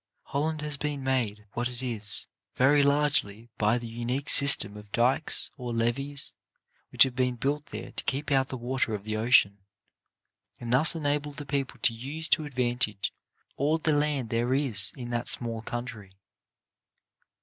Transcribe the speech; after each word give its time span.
Holland 0.23 0.61
has 0.61 0.77
been 0.77 1.03
made 1.03 1.45
what 1.53 1.69
it 1.69 1.83
is 1.83 2.25
very 2.55 2.81
largely 2.81 3.51
by 3.59 3.77
the 3.77 3.85
unique 3.85 4.31
system 4.31 4.75
of 4.75 4.91
dykes 4.91 5.51
or 5.57 5.71
levees 5.71 6.33
which 6.89 7.03
have 7.03 7.15
been 7.15 7.35
built 7.35 7.67
there 7.67 7.91
to 7.91 8.03
keep 8.05 8.31
out 8.31 8.47
the 8.47 8.57
water 8.57 8.95
of 8.95 9.03
the 9.03 9.15
ocean, 9.15 9.59
and 10.59 10.73
thus 10.73 10.95
enable 10.95 11.33
the 11.33 11.45
people 11.45 11.79
to 11.83 11.93
use 11.93 12.27
to 12.29 12.45
advantage 12.45 13.13
all 13.57 13.77
the 13.77 13.93
land 13.93 14.31
there 14.31 14.55
is 14.55 14.91
in 14.95 15.11
that 15.11 15.29
small 15.29 15.61
country. 15.61 16.17